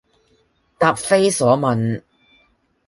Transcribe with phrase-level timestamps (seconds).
[0.79, 2.01] 答非所問